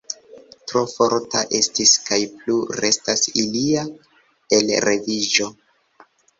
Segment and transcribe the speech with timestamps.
[0.69, 3.87] Tro forta estis kaj plu restas ilia
[4.61, 5.51] elreviĝo.